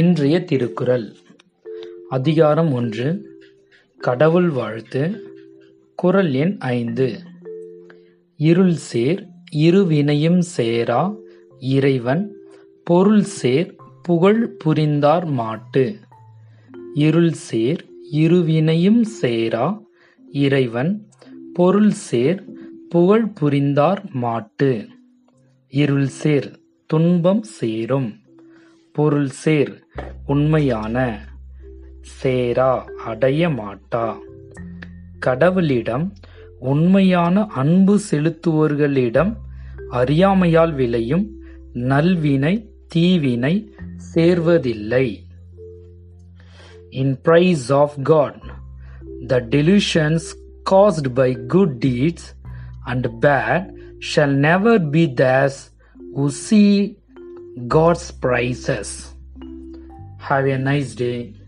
இன்றைய 0.00 0.44
திருக்குறள் 0.44 1.12
அதிகாரம் 2.10 2.72
ஒன்று 2.72 3.24
கடவுள் 4.00 4.48
வாழ்த்து 4.48 5.02
குரல் 5.94 6.34
எண் 6.34 6.58
ஐந்து 6.58 7.20
இருள் 8.36 8.74
சேர் 8.74 9.28
இருவினையும் 9.56 10.40
சேரா 10.56 11.14
இறைவன் 11.60 12.24
பொருள் 12.84 13.22
சேர் 13.22 13.76
புகழ் 14.02 14.56
புரிந்தார் 14.56 15.26
மாட்டு 15.26 15.96
இருள் 16.94 17.32
சேர் 17.32 17.84
இருவினையும் 18.10 19.02
சேரா 19.20 19.80
இறைவன் 20.32 21.08
பொருள் 21.54 21.90
சேர் 21.90 22.42
புகழ் 22.88 23.28
புரிந்தார் 23.28 24.04
மாட்டு 24.12 24.86
இருள் 25.68 26.08
சேர் 26.08 26.50
துன்பம் 26.86 27.42
சேரும் 27.42 28.23
பொருள் 28.94 29.30
சேர் 29.44 29.72
உண்மையான 30.26 30.96
சேரா 32.18 32.72
அடைய 33.04 33.48
மாட்டா 33.48 34.06
கடவுளிடம் 35.26 36.04
உண்மையான 36.64 37.44
அன்பு 37.54 37.94
செலுத்துவோர்களிடம் 38.10 39.32
அறியாமையால் 39.90 40.74
விளையும் 40.74 41.26
நல்வினை 41.90 42.54
தீவினை 42.94 43.54
சேர்வதில்லை 44.14 45.06
in 46.90 47.14
praise 47.22 47.66
of 47.72 47.98
God 48.02 48.40
the 49.26 49.40
delusions 49.50 50.28
cast 50.70 51.10
by 51.14 51.30
good 51.46 51.76
deeds 51.86 52.28
and 52.84 53.08
bad 53.20 53.68
shall 53.98 54.38
never 54.40 54.82
be 54.88 55.06
theirs 55.22 55.60
who 55.96 56.30
God's 57.68 58.10
praises. 58.10 59.12
Have 60.18 60.46
a 60.46 60.58
nice 60.58 60.94
day. 60.94 61.34